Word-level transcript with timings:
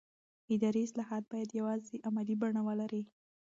اداري 0.53 0.81
اصلاحات 0.87 1.23
باید 1.31 1.57
یوازې 1.59 1.95
عملي 2.07 2.35
بڼه 2.41 2.61
ولري 2.67 3.03